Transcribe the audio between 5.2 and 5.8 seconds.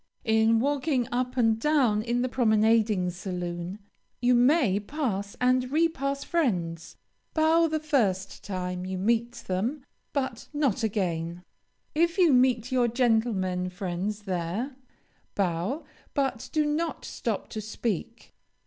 and